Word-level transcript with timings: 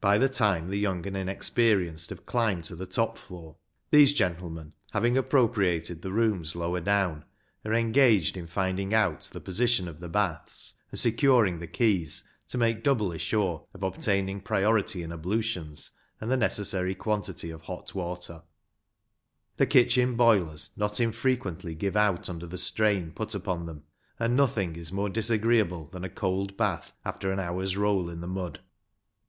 By 0.00 0.18
the 0.18 0.28
time 0.28 0.70
the 0.70 0.76
young 0.76 1.06
and 1.06 1.16
inexperienced 1.16 2.10
have 2.10 2.26
climbed 2.26 2.64
to 2.64 2.74
the 2.74 2.84
top 2.84 3.16
floor, 3.16 3.58
these 3.92 4.12
gentlemen, 4.12 4.72
having 4.90 5.16
appropriated 5.16 6.02
the 6.02 6.10
rooms 6.10 6.56
lower 6.56 6.80
down, 6.80 7.24
are 7.64 7.72
engaged 7.72 8.36
in 8.36 8.48
finding 8.48 8.92
out 8.92 9.30
the 9.32 9.40
position 9.40 9.86
of 9.86 10.00
the 10.00 10.08
baths, 10.08 10.74
and 10.90 10.98
securing 10.98 11.60
the 11.60 11.68
keys 11.68 12.24
to 12.48 12.58
make 12.58 12.82
doubly 12.82 13.18
sure 13.20 13.64
of 13.72 13.84
obtaining 13.84 14.40
priority 14.40 15.00
in 15.04 15.12
ablutions, 15.12 15.92
and 16.20 16.28
the 16.28 16.36
necessary 16.36 16.96
quantity 16.96 17.50
of 17.50 17.60
hot 17.62 17.94
water; 17.94 18.42
the 19.58 19.66
kitchen 19.66 20.16
boilers 20.16 20.70
not 20.76 20.98
infrequently 20.98 21.76
give 21.76 21.96
out 21.96 22.28
under 22.28 22.48
the 22.48 22.58
strain 22.58 23.12
put 23.12 23.32
upon 23.32 23.66
them, 23.66 23.84
and 24.18 24.34
nothing 24.34 24.74
is 24.74 24.90
more 24.90 25.08
disagreeable 25.08 25.86
than 25.86 26.02
a 26.02 26.10
cold 26.10 26.56
bath 26.56 26.92
after 27.04 27.30
an 27.30 27.38
hour's 27.38 27.76
roll 27.76 28.10
in 28.10 28.20
the 28.20 28.26
mud. 28.26 28.58